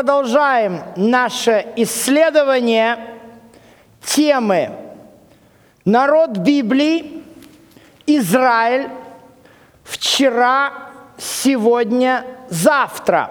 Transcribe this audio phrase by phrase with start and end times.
[0.00, 3.18] продолжаем наше исследование
[4.02, 4.70] темы
[5.84, 7.22] «Народ Библии,
[8.06, 8.88] Израиль,
[9.84, 10.72] вчера,
[11.18, 13.30] сегодня, завтра».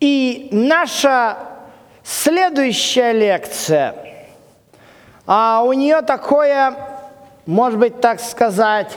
[0.00, 1.36] И наша
[2.02, 3.94] следующая лекция,
[5.26, 6.74] а у нее такое,
[7.44, 8.96] может быть, так сказать,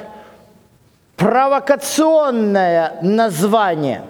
[1.17, 4.03] провокационное название.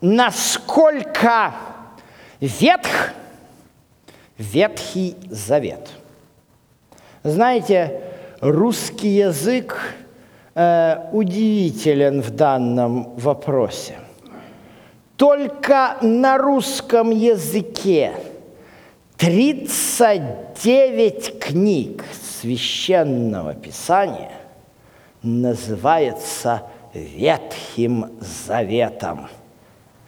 [0.00, 1.54] Насколько
[2.40, 3.14] ветх
[4.38, 5.88] Ветхий Завет.
[7.22, 8.02] Знаете,
[8.40, 9.94] русский язык
[10.54, 13.98] э, удивителен в данном вопросе.
[15.16, 18.12] Только на русском языке
[19.16, 24.32] 39 книг священного писания
[25.22, 29.28] называется Ветхим Заветом.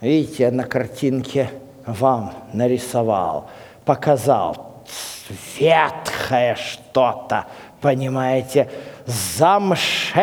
[0.01, 1.49] Видите, я на картинке
[1.85, 3.49] вам нарисовал,
[3.85, 4.83] показал
[5.57, 7.45] ветхое что-то,
[7.81, 8.69] понимаете,
[9.05, 10.19] замшелое,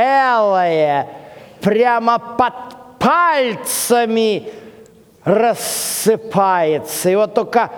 [1.60, 2.54] прямо под
[2.98, 4.48] пальцами
[5.24, 7.16] рассыпается.
[7.16, 7.70] Вот только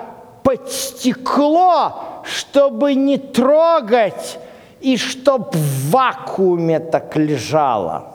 [0.43, 4.39] под стекло, чтобы не трогать,
[4.81, 8.15] и чтоб в вакууме так лежало.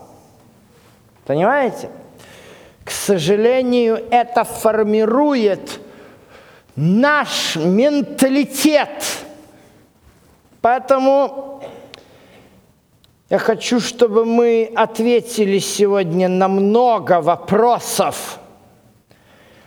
[1.26, 1.90] Понимаете?
[2.84, 5.80] К сожалению, это формирует
[6.76, 9.04] наш менталитет.
[10.62, 11.64] Поэтому
[13.30, 18.40] я хочу, чтобы мы ответили сегодня на много вопросов.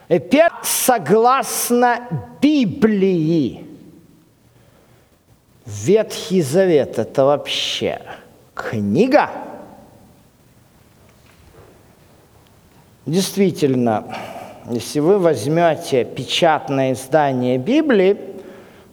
[0.09, 2.09] И первое, согласно
[2.41, 3.67] Библии,
[5.65, 8.01] Ветхий Завет– это вообще
[8.55, 9.31] книга?
[13.07, 14.05] Действительно,
[14.69, 18.17] если вы возьмете печатное издание Библии,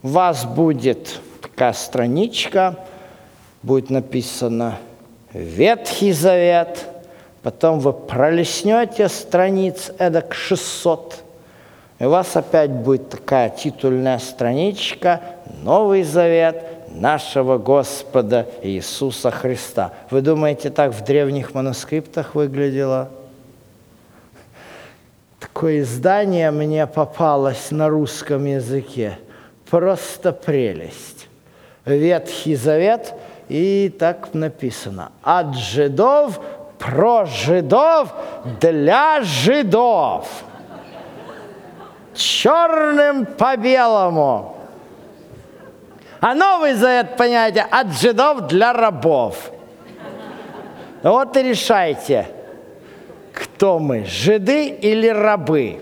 [0.03, 2.75] у вас будет такая страничка,
[3.63, 4.77] будет написано
[5.33, 6.85] «Ветхий Завет»,
[7.41, 11.15] потом вы пролистнете страниц эдак 600,
[11.97, 15.21] и у вас опять будет такая титульная страничка
[15.63, 19.91] «Новый Завет нашего Господа Иисуса Христа».
[20.11, 23.09] Вы думаете, так в древних манускриптах выглядело?
[25.53, 29.19] Такое издание мне попалось на русском языке.
[29.69, 31.27] Просто прелесть.
[31.85, 33.13] Ветхий Завет,
[33.49, 35.11] и так написано.
[35.21, 36.39] От жидов
[36.79, 38.11] про жидов
[38.59, 40.27] для жидов.
[42.15, 44.57] Черным по белому.
[46.19, 49.51] А Новый Завет, понятие, от жидов для рабов.
[51.03, 52.27] Вот и решайте–
[53.33, 55.79] кто мы, жиды или рабы?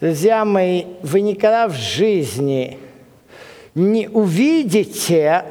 [0.00, 2.78] Друзья мои, вы никогда в жизни
[3.74, 5.44] не увидите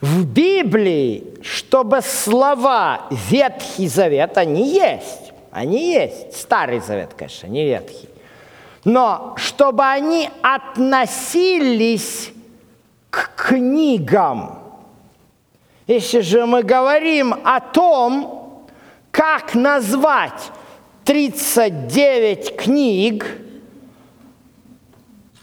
[0.00, 8.08] в Библии, чтобы слова Ветхий Завет, они есть, они есть, Старый Завет, конечно, не Ветхий,
[8.84, 12.33] но чтобы они относились
[13.14, 14.58] к книгам.
[15.86, 18.66] Если же мы говорим о том,
[19.10, 20.50] как назвать
[21.04, 23.26] 39 книг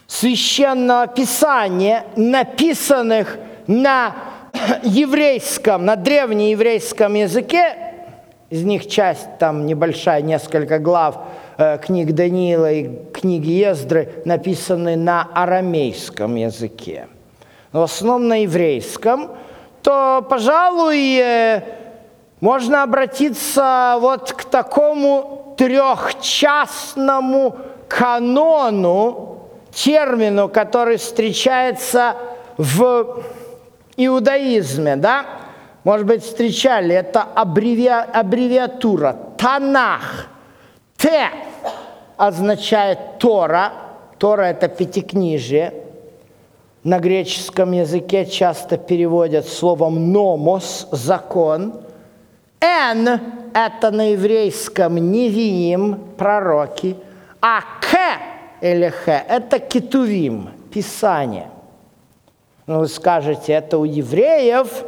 [0.06, 4.16] священного писания, написанных на
[4.82, 7.76] еврейском, на древнееврейском языке,
[8.50, 11.16] из них часть, там небольшая, несколько глав
[11.56, 17.06] э, книг Даниила и книги Ездры, написаны на арамейском языке
[17.72, 19.30] в основном на еврейском,
[19.82, 21.62] то, пожалуй, э,
[22.40, 27.56] можно обратиться вот к такому трехчастному
[27.88, 32.16] канону, термину, который встречается
[32.58, 33.22] в
[33.96, 35.24] иудаизме, да?
[35.84, 37.88] Может быть, встречали, это аббреви...
[37.88, 40.28] аббревиатура Танах.
[40.96, 41.28] Т
[42.16, 43.72] означает Тора,
[44.18, 45.74] Тора– это пятикнижие–
[46.84, 51.74] на греческом языке часто переводят словом «номос»– «закон».
[52.60, 53.20] «Н»–
[53.54, 56.96] это на еврейском «невиим»– «пророки»,
[57.40, 57.96] а «к»
[58.60, 61.48] или «х»– это «кетувим»– «писание».
[62.66, 64.84] Ну, вы скажете, это у евреев.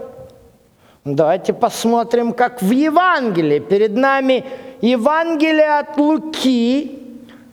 [1.05, 3.59] Давайте посмотрим, как в Евангелии.
[3.59, 4.45] Перед нами
[4.81, 7.04] Евангелие от Луки,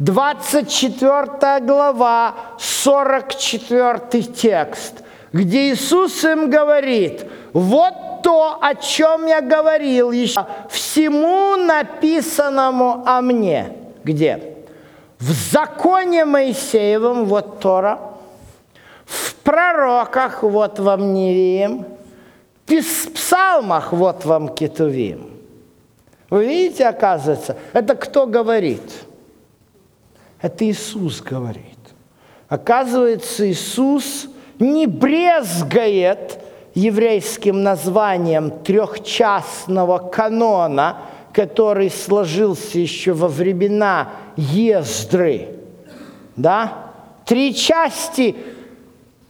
[0.01, 10.47] 24 глава, 44 текст, где Иисус им говорит, вот то, о чем я говорил еще,
[10.71, 13.73] всему написанному о мне.
[14.03, 14.55] Где?
[15.19, 17.99] В законе Моисеевом, вот Тора,
[19.05, 21.85] в пророках, вот вам Невиим,
[22.65, 25.29] в псалмах, вот вам Кетувим.
[26.31, 28.81] Вы видите, оказывается, это кто говорит?
[30.41, 31.65] Это Иисус говорит.
[32.49, 34.27] Оказывается, Иисус
[34.59, 36.39] не брезгает
[36.73, 40.97] еврейским названием трехчастного канона,
[41.33, 45.49] который сложился еще во времена Ездры.
[46.35, 46.91] Да?
[47.25, 48.35] Три части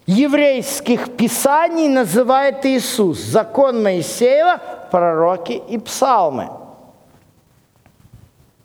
[0.05, 3.19] еврейских писаний называет Иисус.
[3.19, 6.49] Закон Моисеева, пророки и псалмы.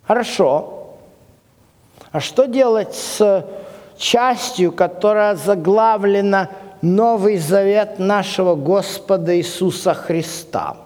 [0.07, 0.76] Хорошо.
[2.17, 3.45] А что делать с
[3.99, 6.49] частью, которая заглавлена
[6.81, 10.79] «Новый завет нашего Господа Иисуса Христа»?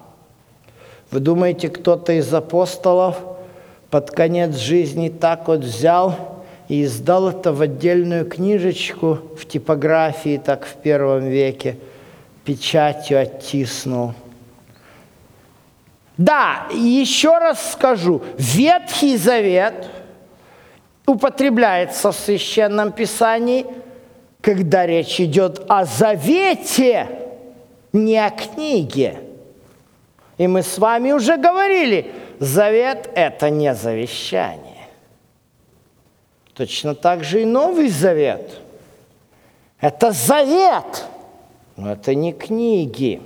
[1.12, 3.16] Вы думаете, кто-то из апостолов
[3.90, 6.16] под конец жизни так вот взял
[6.66, 11.76] и издал это в отдельную книжечку в типографии, так в первом веке,
[12.44, 14.14] печатью оттиснул–
[16.20, 19.86] да, еще раз скажу, Ветхий Завет
[21.10, 23.66] употребляется в Священном Писании,
[24.40, 27.08] когда речь идет о завете,
[27.92, 29.20] не о книге.
[30.38, 34.88] И мы с вами уже говорили, завет– это не завещание.
[36.54, 38.58] Точно так же и Новый Завет–
[39.80, 41.06] это завет,
[41.76, 43.22] но это не книги.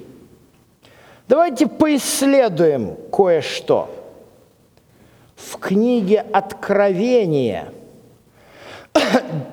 [1.27, 3.91] Давайте поисследуем кое-что.
[5.37, 7.73] В книге Откровения,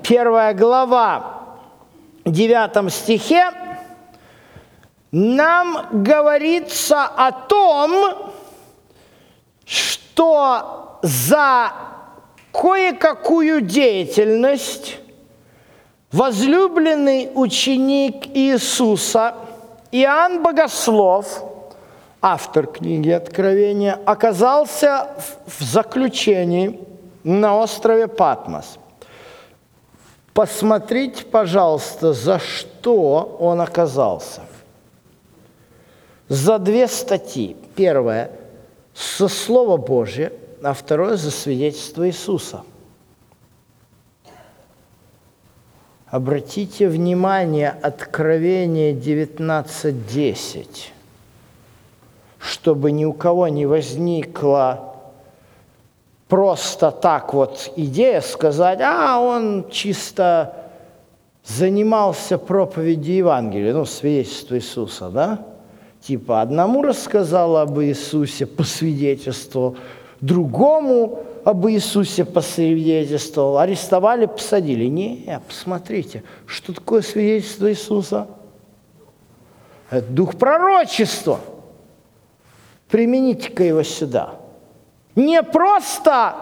[0.04, 1.58] первая глава,
[2.24, 3.50] девятом стихе,
[5.12, 8.32] нам говорится о том,
[9.66, 11.72] что за
[12.52, 15.00] кое-какую деятельность
[16.12, 19.36] возлюбленный ученик Иисуса
[19.92, 21.46] Иоанн Богослов–
[22.22, 25.10] автор книги Откровения, оказался
[25.48, 26.80] в заключении
[27.24, 28.78] на острове Патмос.
[30.34, 34.42] Посмотрите, пожалуйста, за что он оказался.
[36.30, 37.58] За две статьи.
[37.76, 38.32] Первое–
[38.94, 40.32] со Слова Божье,
[40.64, 42.64] а второе– за свидетельство Иисуса.
[46.08, 50.92] Обратите внимание, Откровение 19.10
[52.42, 54.96] чтобы ни у кого не возникла
[56.28, 60.56] просто так вот идея сказать, а он чисто
[61.46, 65.46] занимался проповедью Евангелия, ну, свидетельство Иисуса, да?
[66.02, 69.76] Типа одному рассказал об Иисусе по свидетельству,
[70.20, 74.86] другому об Иисусе посвидетельствовал, арестовали, посадили.
[74.86, 78.28] Не, посмотрите, что такое свидетельство Иисуса?
[79.92, 81.40] Это дух пророчества–
[82.92, 84.36] примените-ка его сюда.
[85.16, 86.36] Не просто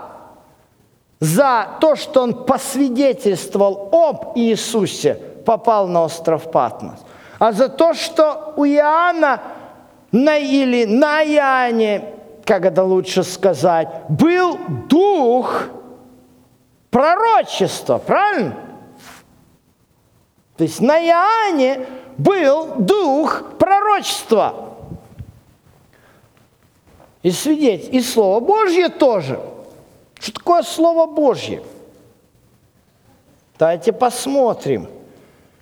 [1.19, 5.15] за то, что он посвидетельствовал об Иисусе,
[5.45, 6.99] попал на остров Патмос,
[7.37, 9.41] а за то, что у Иоанна
[10.11, 12.13] на, или на Иоанне,
[12.45, 14.57] как это лучше сказать, был
[14.89, 15.65] дух
[16.89, 18.55] пророчества, правильно?
[20.57, 21.85] То есть на Иоанне
[22.17, 24.65] был дух пророчества–
[27.23, 29.39] и свидетель, и Слово Божье тоже.
[30.19, 31.61] Что такое Слово Божье?
[33.57, 34.89] Давайте посмотрим,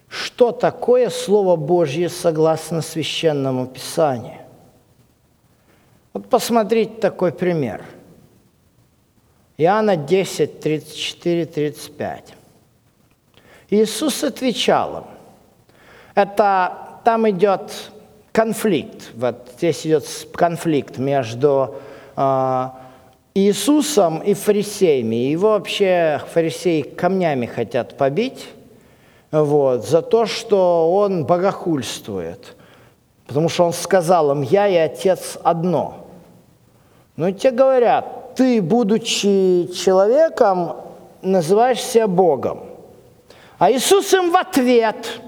[0.08, 4.42] что такое Слово Божье согласно Священному Писанию.
[6.14, 7.84] Вот посмотрите такой пример.
[9.58, 12.34] Иоанна 10, 34, 35.
[13.70, 15.04] Иисус отвечал им.
[16.14, 17.92] Это там идет
[18.38, 19.10] конфликт.
[19.16, 21.74] Вот здесь идет конфликт между
[22.16, 22.70] э,
[23.34, 25.16] Иисусом и фарисеями.
[25.16, 28.46] Его вообще фарисеи камнями хотят побить
[29.32, 32.56] вот, за то, что он богохульствует.
[33.26, 36.06] Потому что он сказал им, я и Отец одно.
[37.16, 40.76] Но те говорят, ты, будучи человеком,
[41.24, 42.66] называешь себя Богом.
[43.58, 45.22] А Иисус им в ответ–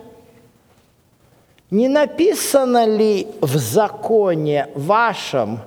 [1.72, 5.60] не написано ли в законе вашем,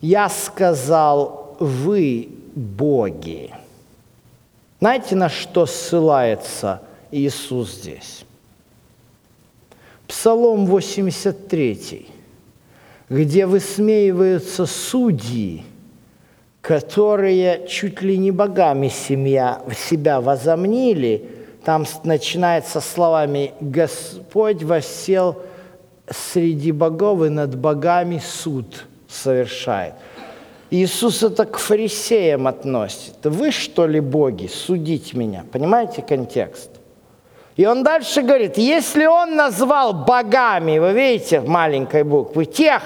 [0.00, 3.52] я сказал, вы боги?
[4.80, 8.24] Знаете, на что ссылается Иисус здесь?
[10.06, 12.08] Псалом 83,
[13.08, 15.64] где высмеиваются судьи,
[16.60, 21.35] которые чуть ли не богами семья, себя возомнили,
[21.66, 25.42] там начинается словами «Господь воссел
[26.08, 29.94] среди богов и над богами суд совершает».
[30.70, 33.16] Иисус это к фарисеям относит.
[33.24, 35.44] Вы что ли боги, судить меня?
[35.50, 36.70] Понимаете контекст?
[37.56, 42.80] И он дальше говорит, если он назвал богами, вы видите маленькой буквы, тех,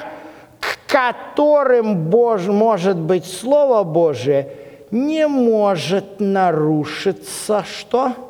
[0.58, 4.48] к которым Бож, может быть Слово Божие,
[4.90, 8.29] не может нарушиться что?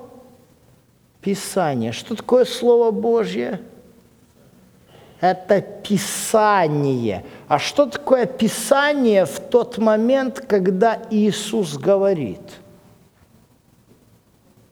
[1.20, 1.92] Писание.
[1.92, 3.60] Что такое Слово Божье?
[5.20, 7.24] Это Писание.
[7.48, 12.40] А что такое Писание в тот момент, когда Иисус говорит–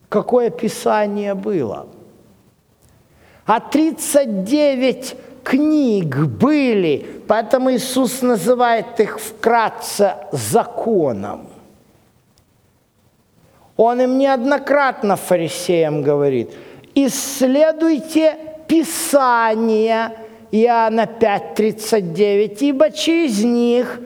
[0.09, 1.87] какое Писание было.
[3.47, 11.49] А 39 книг были, поэтому Иисус называет их вкратце законом.
[13.79, 16.51] Он им неоднократно фарисеям говорит,
[16.97, 20.11] исследуйте Писание,
[20.51, 24.01] Иоанна 5:39, ибо через них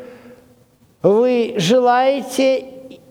[1.02, 2.66] вы желаете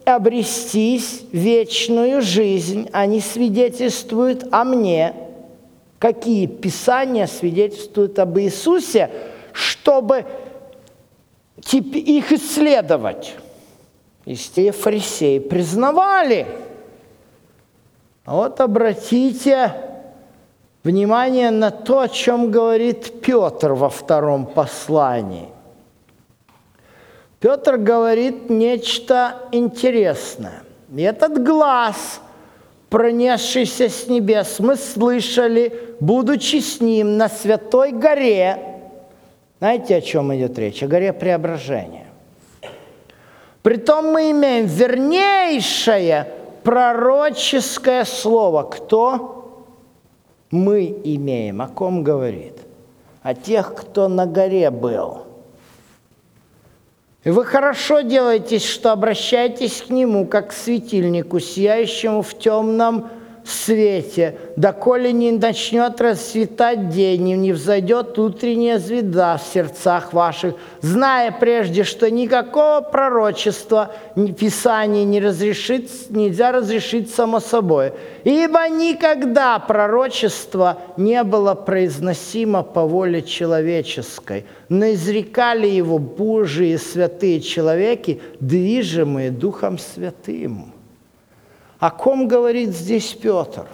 [0.05, 5.15] обрестись вечную жизнь, они свидетельствуют о мне.
[5.97, 9.09] Какие писания свидетельствуют об Иисусе,
[9.51, 10.25] чтобы
[11.71, 13.33] их исследовать?
[14.31, 16.47] И те фарисеи признавали.
[18.23, 19.73] А вот обратите
[20.83, 25.49] внимание на то, о чем говорит Петр во втором послании–
[27.41, 30.61] Петр говорит нечто интересное.
[30.95, 32.21] И этот глаз,
[32.89, 38.59] пронесшийся с небес, мы слышали, будучи с ним на Святой горе.
[39.57, 40.83] Знаете, о чем идет речь?
[40.83, 42.10] О горе Преображения.
[43.63, 46.27] Притом мы имеем вернейшее
[46.63, 48.63] пророческое слово.
[48.63, 49.65] Кто?
[50.49, 51.61] Мы имеем.
[51.61, 52.57] О ком говорит?
[53.21, 55.25] О тех, кто на горе был–
[57.23, 63.09] и вы хорошо делаете, что обращаетесь к Нему, как к светильнику, сияющему в темном
[63.49, 71.31] свете, доколе не начнет расцветать день, и не взойдет утренняя звезда в сердцах ваших, зная
[71.31, 77.93] прежде, что никакого пророчества, ни Писания не разрешит, нельзя разрешить само собой.
[78.23, 88.21] Ибо никогда пророчество не было произносимо по воле человеческой, но изрекали его Божии святые человеки,
[88.39, 90.73] движимые Духом Святым.
[91.81, 93.65] О ком говорит здесь Петр?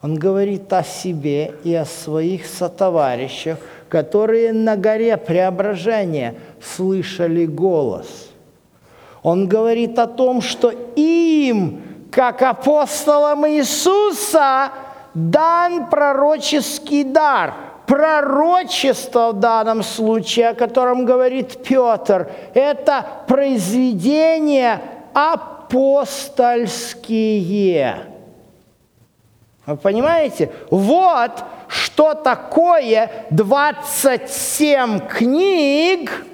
[0.00, 3.58] Он говорит о себе и о своих сотоварищах,
[3.90, 8.30] которые на горе преображения слышали голос.
[9.22, 14.70] Он говорит о том, что им, как апостолам Иисуса,
[15.12, 17.52] дан пророческий дар.
[17.86, 24.80] Пророчество в данном случае, о котором говорит Петр, это произведение
[25.12, 28.06] о апостольские.
[29.64, 30.50] Вы понимаете?
[30.70, 36.26] Вот что такое 27 книг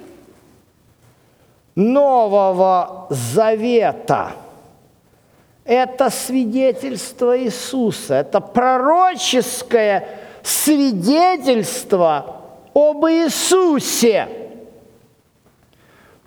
[1.75, 4.31] Нового Завета.
[5.63, 10.07] Это свидетельство Иисуса, это пророческое
[10.41, 12.41] свидетельство
[12.73, 14.27] об Иисусе.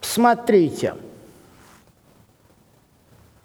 [0.01, 0.95] Смотрите–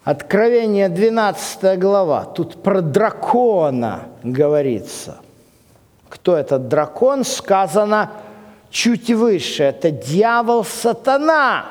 [0.08, 2.24] Откровение 12 глава.
[2.24, 5.18] Тут про дракона говорится.
[6.08, 7.24] Кто этот дракон?
[7.24, 8.12] Сказано
[8.70, 9.64] чуть выше.
[9.64, 11.66] Это дьявол сатана.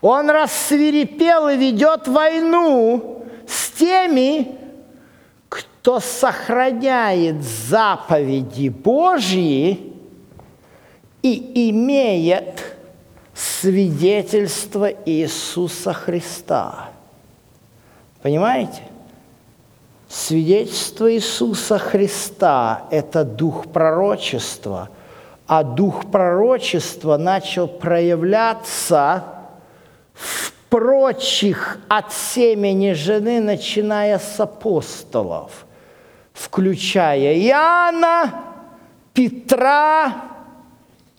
[0.00, 4.58] Он рассверепел и ведет войну с теми,
[5.48, 9.92] кто сохраняет заповеди Божьи
[11.22, 12.64] и имеет
[13.32, 16.91] свидетельство Иисуса Христа.
[18.22, 18.82] Понимаете?
[20.08, 24.90] Свидетельство Иисуса Христа– это дух пророчества,
[25.46, 29.24] а дух пророчества начал проявляться
[30.12, 35.66] в прочих от семени жены, начиная с апостолов,
[36.32, 38.44] включая Иоанна,
[39.14, 40.14] Петра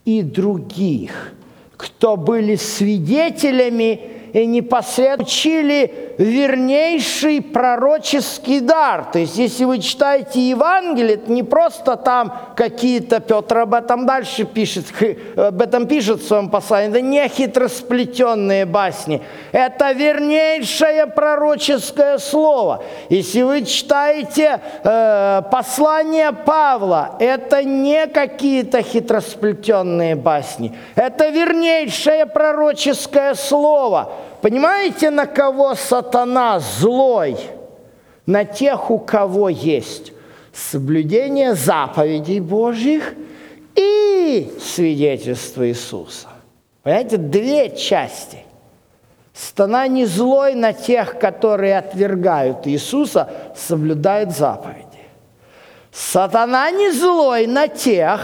[0.06, 1.34] и других,
[1.78, 9.06] кто были свидетелями и непосредственно учили вернейший пророческий дар.
[9.12, 14.46] То есть, если вы читаете Евангелие, это не просто там какие-то, Петр об этом дальше
[14.46, 14.86] пишет,
[15.38, 19.22] об этом пишет в своем послании, это не хитросплетенные басни,
[19.52, 22.84] это вернейшее пророческое слово.
[23.10, 34.12] Если вы читаете э, послание Павла, это не какие-то хитросплетенные басни, это вернейшее пророческое слово–
[34.42, 37.38] Понимаете, на кого сатана злой?
[38.26, 40.14] На тех, у кого есть
[40.54, 43.14] соблюдение заповедей Божьих
[43.76, 46.28] и свидетельство Иисуса.
[46.84, 48.40] Понимаете, две части.
[49.34, 54.86] Сатана не злой на тех, которые отвергают Иисуса, соблюдают заповеди.
[55.92, 58.22] Сатана не злой на тех,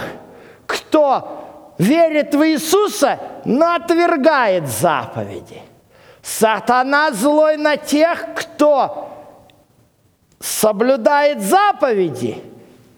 [0.67, 5.61] кто верит в Иисуса, но отвергает заповеди.
[6.21, 9.09] Сатана злой на тех, кто
[10.39, 12.37] соблюдает заповеди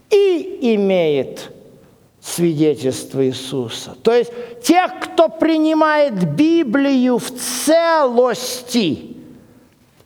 [0.10, 1.52] и имеет
[2.22, 3.96] свидетельство Иисуса.
[4.04, 9.08] То есть тех, кто принимает Библию в целости.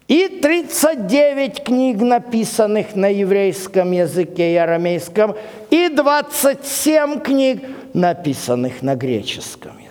[0.08, 5.36] И 39 книг, написанных на еврейском языке и арамейском,
[5.72, 9.85] и 27 книг, написанных на греческом.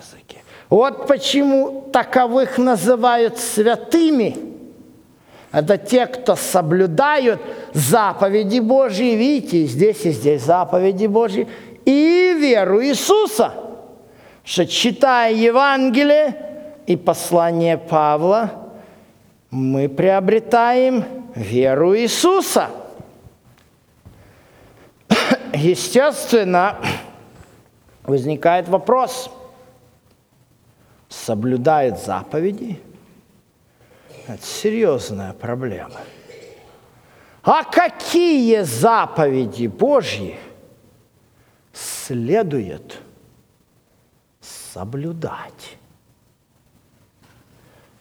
[0.69, 4.35] Вот почему таковых называют святыми.
[5.51, 7.39] Это те, кто соблюдают
[7.73, 9.15] заповеди Божьи.
[9.15, 11.47] Видите, здесь и здесь заповеди Божьи.
[11.85, 13.53] И веру Иисуса.
[14.43, 16.35] Что читая Евангелие
[16.87, 18.51] и послание Павла,
[19.49, 22.69] мы приобретаем веру Иисуса.
[25.53, 26.77] Естественно,
[28.03, 29.29] возникает вопрос–
[31.23, 32.79] соблюдает заповеди,
[34.27, 36.01] это серьезная проблема.
[37.43, 40.37] А какие заповеди Божьи
[41.73, 42.99] следует
[44.41, 45.77] соблюдать?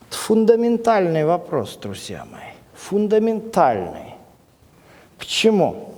[0.09, 2.53] Это фундаментальный вопрос, друзья мои.
[2.75, 4.15] Фундаментальный.
[5.19, 5.95] Почему?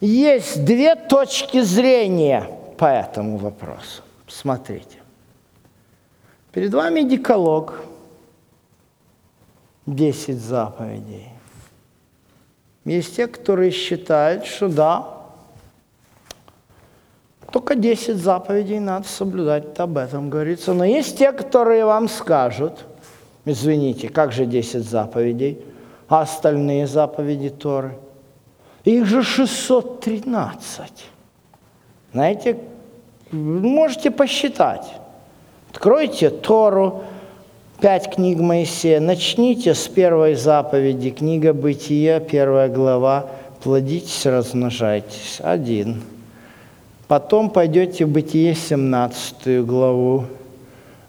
[0.00, 4.02] Есть две точки зрения по этому вопросу.
[4.26, 4.99] Смотрите.
[6.52, 7.74] Перед вами деколог,
[9.86, 11.28] 10 заповедей.
[12.84, 15.20] Есть те, которые считают, что да,
[17.52, 20.72] только 10 заповедей надо соблюдать, об этом говорится.
[20.72, 22.84] Но есть те, которые вам скажут,
[23.44, 25.64] извините, как же 10 заповедей,
[26.08, 27.96] а остальные заповеди Торы?
[28.84, 31.04] Их же 613.
[32.12, 32.58] Знаете,
[33.30, 34.99] можете посчитать.
[35.72, 37.04] Откройте Тору,
[37.80, 43.26] пять книг Моисея, начните с первой заповеди, книга Бытия, первая глава,
[43.62, 45.40] плодитесь, размножайтесь.
[45.40, 46.02] Один.
[47.06, 50.24] Потом пойдете в Бытие, 17 главу,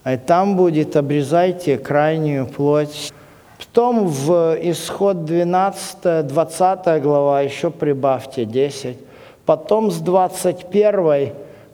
[0.05, 3.11] и там будет «обрезайте крайнюю плоть».
[3.57, 8.97] Потом в Исход 12, 20 глава еще прибавьте 10.
[9.45, 11.31] Потом с 21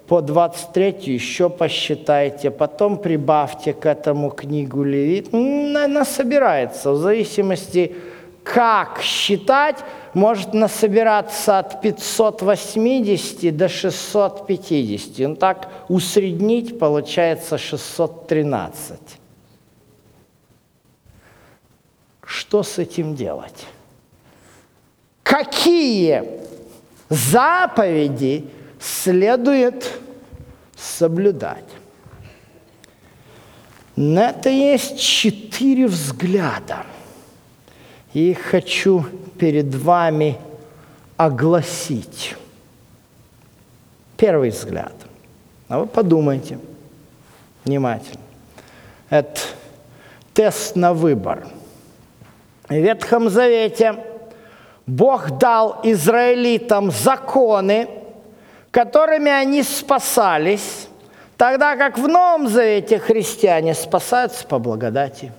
[0.07, 5.33] по 23 еще посчитайте, потом прибавьте к этому книгу Левит.
[5.33, 7.93] Она собирается в зависимости,
[8.43, 9.77] как считать,
[10.13, 15.27] может насобираться от 580 до 650.
[15.27, 18.97] Ну так усреднить получается 613.
[22.25, 23.65] Что с этим делать?
[25.23, 26.23] Какие
[27.09, 28.45] заповеди–
[28.79, 29.99] следует
[30.75, 31.65] соблюдать.
[33.95, 36.85] На это есть четыре взгляда.
[38.13, 39.05] И хочу
[39.39, 40.37] перед вами
[41.17, 42.35] огласить.
[44.15, 44.93] Первый взгляд.
[45.67, 46.59] А вы подумайте
[47.65, 48.21] внимательно.
[49.09, 49.41] Это
[50.33, 51.47] тест на выбор.
[52.69, 53.95] В Ветхом Завете
[54.85, 57.89] Бог дал израилитам законы,
[58.71, 60.87] которыми они спасались,
[61.37, 65.31] тогда как в Новом Завете христиане спасаются по благодати.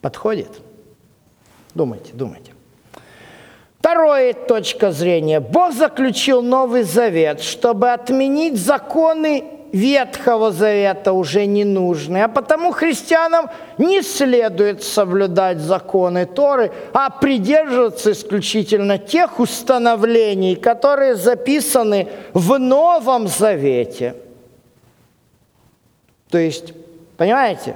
[0.00, 0.50] Подходит?
[1.74, 2.52] Думайте, думайте.
[3.78, 5.40] Вторая точка зрения.
[5.40, 9.44] Бог заключил Новый Завет, чтобы отменить законы
[9.74, 18.12] Ветхого Завета уже не нужны, а потому христианам не следует соблюдать законы Торы, а придерживаться
[18.12, 24.14] исключительно тех установлений, которые записаны в Новом Завете.
[26.30, 26.72] То есть,
[27.16, 27.74] понимаете,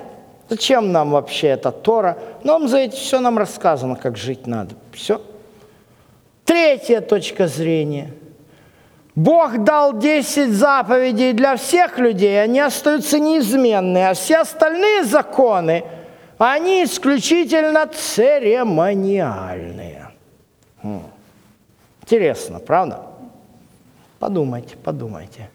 [0.48, 2.16] Зачем нам вообще эта Тора?
[2.42, 4.76] Нам за это все нам рассказано, как жить надо.
[4.92, 5.20] Все.
[6.46, 8.14] Третья точка зрения.
[9.18, 15.82] Бог дал 10 заповедей для всех людей, они остаются неизменные, а все остальные законы,
[16.38, 20.06] они исключительно церемониальные.
[20.84, 21.02] Хм.
[22.02, 23.02] Интересно, правда?
[24.20, 25.50] Подумайте, подумайте.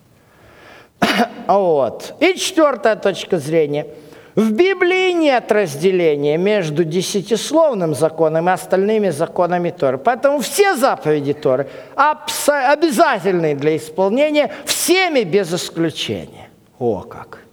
[1.47, 2.15] Вот.
[2.19, 3.87] И четвертая точка зрения.
[4.35, 9.99] В Библии нет разделения между десятисловным законом и остальными законами Торы.
[9.99, 16.49] Поэтому все заповеди Торы обязательны для исполнения всеми без исключения.
[16.79, 17.43] О как!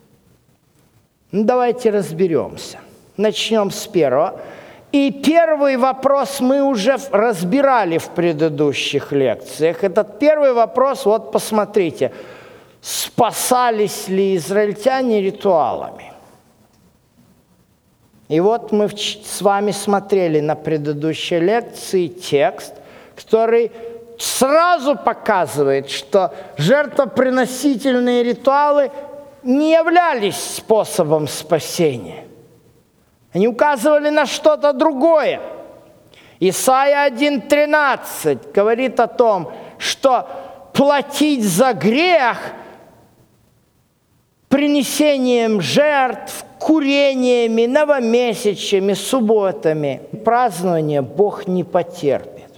[1.32, 2.78] Ну, давайте разберемся.
[3.18, 4.40] Начнем с первого.
[4.90, 9.84] И первый вопрос мы уже разбирали в предыдущих лекциях.
[9.84, 12.10] Этот первый вопрос, вот посмотрите,
[12.80, 16.10] спасались ли израильтяне ритуалами?
[18.30, 22.74] И вот мы с вами смотрели на предыдущей лекции текст,
[23.16, 23.72] который
[24.20, 28.92] сразу показывает, что жертвоприносительные ритуалы
[29.42, 32.24] не являлись способом спасения.
[33.32, 35.40] Они указывали на что-то другое.
[36.38, 40.28] Исайя 1.13 говорит о том, что
[40.72, 42.38] платить за грех
[44.50, 52.50] принесением жертв, курениями, новомесячами, субботами празднование Бог не потерпит.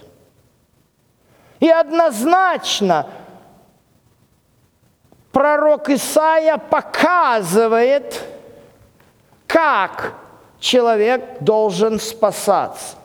[1.59, 3.07] И однозначно
[5.31, 8.21] пророк Исаия показывает,
[9.47, 10.15] как
[10.59, 12.97] человек должен спасаться.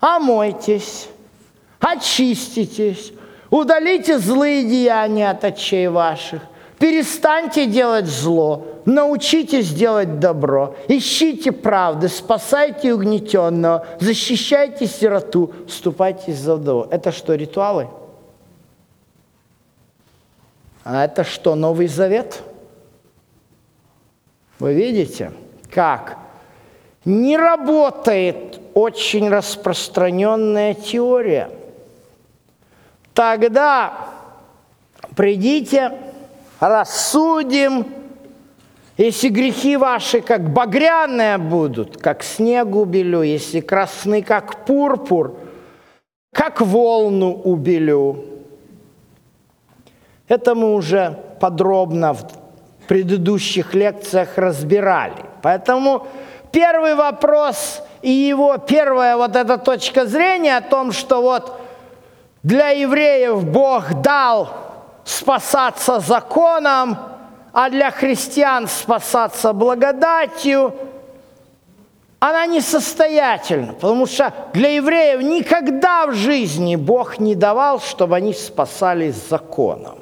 [0.00, 1.08] Омойтесь,
[1.78, 3.12] очиститесь,
[3.48, 6.42] удалите злые деяния от очей ваших,
[6.82, 16.88] перестаньте делать зло, научитесь делать добро, ищите правды, спасайте угнетенного, защищайте сироту, вступайте за вдову.
[16.90, 17.86] Это что, ритуалы?
[20.82, 22.42] А это что, Новый Завет?
[24.58, 25.30] Вы видите?
[25.72, 26.18] как
[27.04, 31.48] не работает очень распространенная теория,
[33.14, 34.08] тогда
[35.14, 35.92] придите,
[36.62, 37.86] рассудим,
[38.96, 45.34] если грехи ваши как багряные будут, как снег убелю, если красны, как пурпур,
[46.32, 48.24] как волну убелю.
[50.28, 52.26] Это мы уже подробно в
[52.86, 55.24] предыдущих лекциях разбирали.
[55.42, 56.06] Поэтому
[56.52, 61.60] первый вопрос и его первая вот эта точка зрения о том, что вот
[62.44, 64.71] для евреев Бог дал
[65.04, 66.96] спасаться законом,
[67.52, 70.74] а для христиан спасаться благодатью,
[72.18, 79.16] она несостоятельна, потому что для евреев никогда в жизни Бог не давал, чтобы они спасались
[79.28, 79.98] законом.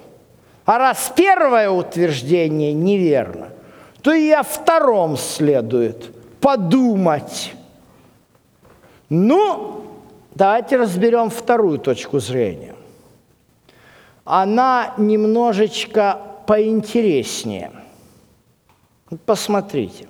[0.66, 3.48] А раз первое утверждение неверно–
[4.02, 7.54] то и о втором следует подумать.
[9.08, 9.84] Ну,
[10.34, 12.74] давайте разберем вторую точку зрения.
[14.32, 17.72] Она немножечко поинтереснее.
[19.26, 20.06] Посмотрите.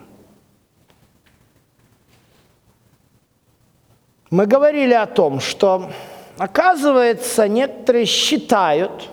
[4.28, 5.90] Мы говорили о том, что,
[6.36, 9.08] оказывается, некоторые считают,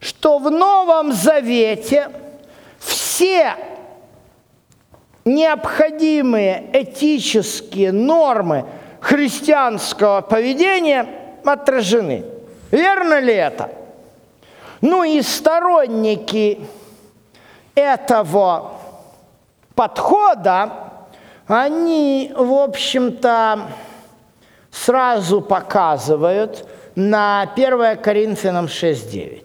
[0.00, 2.08] что в Новом Завете
[2.78, 3.54] все
[5.26, 8.64] необходимые этические нормы
[8.98, 11.06] христианского поведения
[11.44, 12.24] отражены.
[12.70, 13.81] Верно ли это?
[14.82, 16.60] Ну и сторонники
[17.76, 18.72] этого
[19.76, 20.72] подхода,
[21.46, 23.68] они, в общем-то,
[24.72, 26.66] сразу показывают
[26.96, 29.44] на 1 Коринфянам 6.9.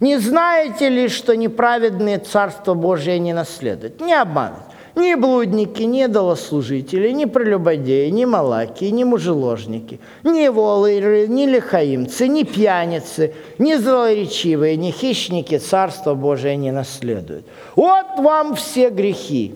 [0.00, 4.00] Не знаете ли, что неправедные Царство Божие не наследуют?
[4.00, 4.69] Не обманывают.
[4.96, 12.42] Ни блудники, ни долослужители, ни прелюбодеи, ни малаки, ни мужеложники, ни волыры, ни лихаимцы, ни
[12.42, 17.46] пьяницы, ни злоречивые, ни хищники Царство Божие не наследуют.
[17.76, 19.54] Вот вам все грехи.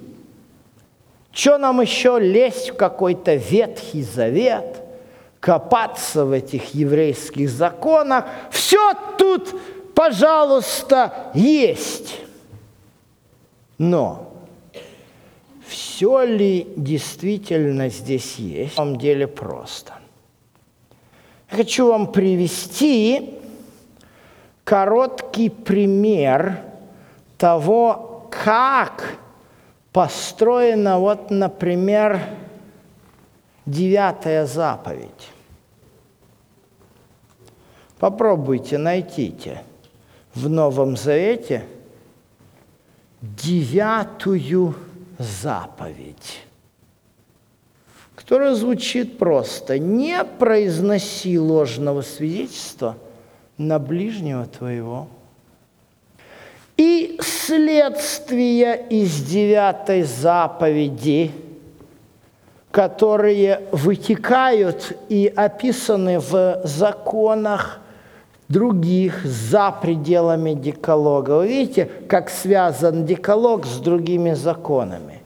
[1.32, 4.82] Что нам еще лезть в какой-то Ветхий Завет,
[5.40, 8.26] копаться в этих еврейских законах?
[8.52, 9.52] Все тут,
[9.96, 12.20] пожалуйста, есть.
[13.78, 14.33] Но
[15.94, 19.92] все ли действительно здесь есть, на самом деле просто.
[21.50, 23.38] Я хочу вам привести
[24.64, 26.62] короткий пример
[27.38, 29.18] того, как
[29.92, 32.20] построена вот, например,
[33.64, 35.28] девятая заповедь.
[38.00, 39.62] Попробуйте, найдите
[40.34, 41.64] в Новом Завете
[43.22, 44.74] девятую заповедь,
[48.14, 52.96] которая звучит просто «Не произноси ложного свидетельства
[53.58, 55.08] на ближнего твоего».
[56.76, 61.30] И следствия из девятой заповеди,
[62.70, 67.80] которые вытекают и описаны в законах
[68.48, 71.38] других за пределами декалога.
[71.38, 75.22] Вы видите, как связан декалог с другими законами.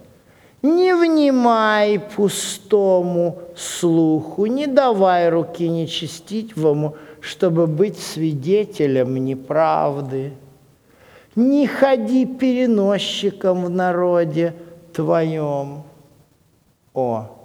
[0.62, 10.33] Не внимай пустому слуху, не давай руки нечестивому, чтобы быть свидетелем неправды.
[11.37, 14.54] Не ходи переносчиком в народе
[14.92, 15.85] твоем.
[16.92, 17.38] О,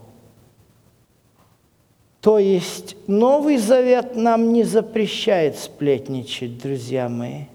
[2.24, 7.48] то есть Новый Завет нам не запрещает сплетничать, друзья мои.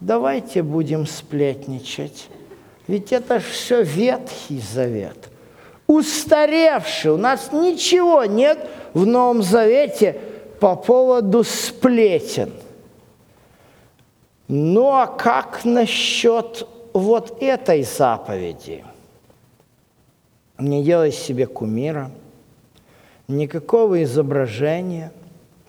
[0.00, 2.28] Давайте будем сплетничать.
[2.86, 5.30] Ведь это все Ветхий Завет.
[5.88, 7.10] Устаревший.
[7.10, 8.56] У нас ничего нет
[8.94, 10.20] в Новом Завете
[10.60, 12.52] по поводу сплетен.
[14.46, 18.84] Ну а как насчет вот этой заповеди?
[20.56, 22.12] Не делай себе кумира–
[23.28, 25.12] никакого изображения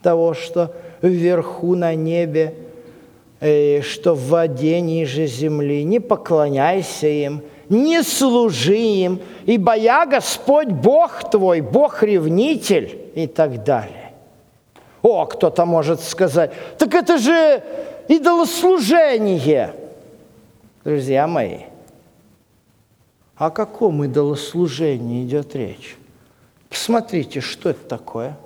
[0.01, 2.53] того, что вверху на небе,
[3.39, 5.83] э, что в воде ниже земли.
[5.83, 14.13] Не поклоняйся им, не служи им, ибо я Господь Бог твой, Бог-ревнитель и так далее.
[15.01, 17.63] О, кто-то может сказать, так это же
[18.07, 19.73] идолослужение.
[20.83, 21.59] Друзья мои,
[23.35, 25.96] о каком идолослужении идет речь?
[26.77, 28.37] Посмотрите, что это такое.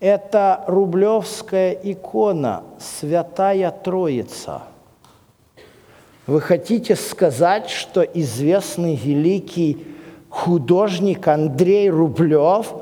[0.00, 4.62] Это рублевская икона «Святая Троица».
[6.26, 9.86] Вы хотите сказать, что известный великий
[10.30, 12.72] художник Андрей Рублев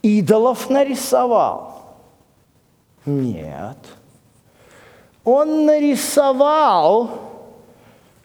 [0.00, 1.96] идолов нарисовал?
[3.04, 3.76] Нет.
[5.22, 7.10] Он нарисовал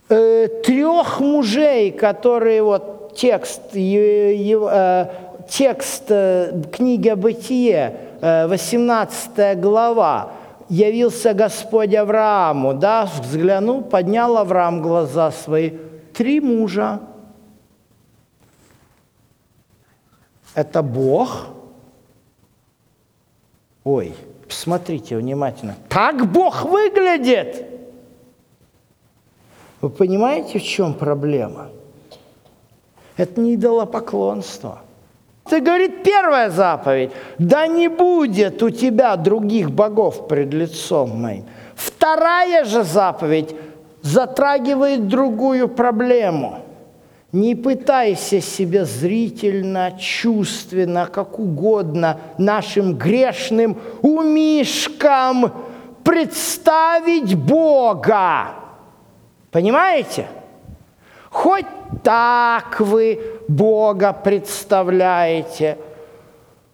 [0.07, 5.09] э, трех мужей, которые вот текст, э,
[5.49, 10.31] текст э, книги «Бытие», 18 э, глава,
[10.69, 15.71] явился Господь Аврааму, да, взглянул, поднял Авраам глаза свои,
[16.13, 16.99] три мужа.
[20.53, 21.47] Это Бог.
[23.83, 24.13] Ой,
[24.47, 25.75] посмотрите внимательно.
[25.87, 27.65] Так Бог выглядит.
[29.81, 31.69] Вы понимаете, в чем проблема?
[33.17, 34.79] Это не идолопоклонство.
[35.45, 37.11] Это говорит первая заповедь.
[37.39, 41.45] Да не будет у тебя других богов пред лицом моим.
[41.75, 43.55] Вторая же заповедь
[44.01, 46.59] затрагивает другую проблему.
[47.31, 55.53] Не пытайся себе зрительно, чувственно, как угодно нашим грешным умишкам
[56.03, 58.53] представить Бога.
[59.51, 60.27] Понимаете?
[61.29, 61.65] Хоть
[62.03, 65.77] так вы Бога представляете,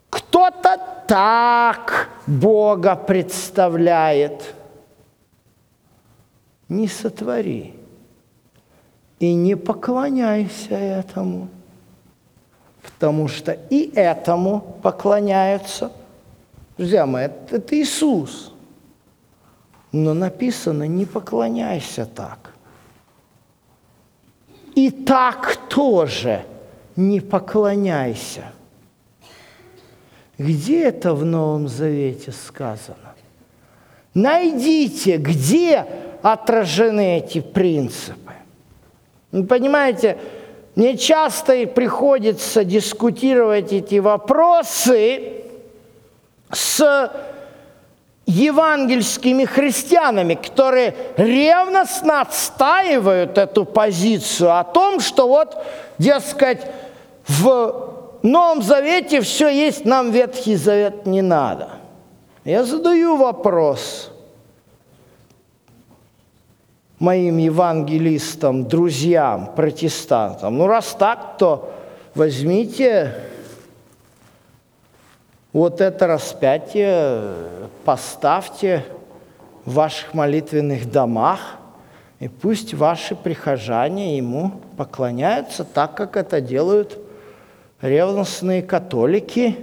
[0.09, 4.53] кто-то так Бога представляет.
[6.69, 7.75] Не сотвори
[9.19, 11.49] и не поклоняйся этому,
[12.81, 15.91] потому что и этому поклоняются.
[16.77, 18.53] Друзья мои, это, это Иисус.
[19.91, 22.52] Но написано, не поклоняйся так.
[24.75, 26.45] И так тоже
[26.95, 28.51] не поклоняйся.
[30.37, 32.97] Где это в Новом Завете сказано?
[34.13, 35.85] Найдите, где
[36.21, 38.33] отражены эти принципы.
[39.31, 40.17] Вы понимаете,
[40.75, 45.43] мне часто приходится дискутировать эти вопросы
[46.51, 47.11] с
[48.25, 55.57] евангельскими христианами, которые ревностно отстаивают эту позицию о том, что вот,
[55.97, 56.61] дескать,
[57.27, 61.69] в Новом Завете все есть, нам Ветхий Завет не надо.
[62.45, 64.11] Я задаю вопрос
[66.99, 70.57] моим евангелистам, друзьям, протестантам.
[70.57, 71.73] Ну, раз так, то
[72.15, 73.13] возьмите
[75.53, 77.35] вот это распятие
[77.85, 78.83] поставьте
[79.65, 81.39] в ваших молитвенных домах
[82.19, 86.97] И пусть ваши прихожане ему поклоняются так, как это делают
[87.81, 89.57] ревностные католики.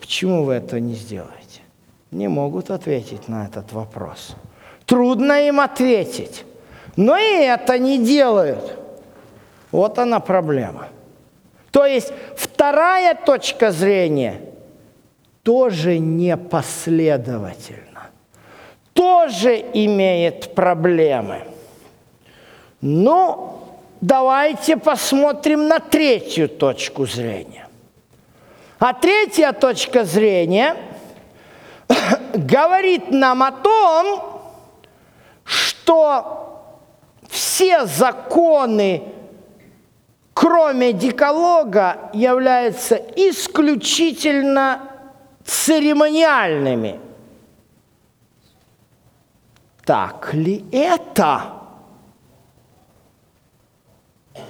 [0.00, 1.60] Почему вы этого не сделаете?
[2.10, 4.36] Не могут ответить на этот вопрос.
[4.86, 6.44] Трудно им ответить.
[6.96, 8.78] Но и это не делают.
[9.70, 10.88] Вот она проблема.
[11.70, 14.49] То есть вторая точка зрения
[15.50, 18.10] тоже непоследовательна,
[18.92, 21.42] тоже имеет проблемы.
[22.80, 23.58] Ну,
[24.00, 27.66] давайте посмотрим на третью точку зрения.
[28.78, 30.76] А третья точка зрения
[32.32, 34.44] говорит нам о том,
[35.42, 36.62] что
[37.28, 39.02] все законы
[40.32, 44.89] кроме декалога, являются исключительно
[45.50, 47.00] церемониальными.
[49.84, 51.42] Так ли это?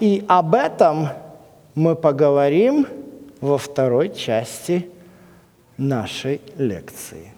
[0.01, 1.09] И об этом
[1.75, 2.87] мы поговорим
[3.41, 4.91] во второй части
[5.79, 7.33] нашей лекции.